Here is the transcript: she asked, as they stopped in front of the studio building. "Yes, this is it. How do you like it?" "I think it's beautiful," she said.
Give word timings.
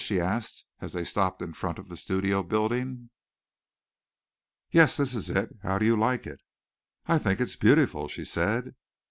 she 0.03 0.19
asked, 0.19 0.65
as 0.79 0.93
they 0.93 1.03
stopped 1.05 1.43
in 1.43 1.53
front 1.53 1.77
of 1.77 1.87
the 1.87 1.95
studio 1.95 2.41
building. 2.41 3.11
"Yes, 4.71 4.97
this 4.97 5.13
is 5.13 5.29
it. 5.29 5.55
How 5.61 5.77
do 5.77 5.85
you 5.85 5.95
like 5.95 6.25
it?" 6.25 6.41
"I 7.05 7.19
think 7.19 7.39
it's 7.39 7.55
beautiful," 7.55 8.07
she 8.07 8.25
said. 8.25 8.73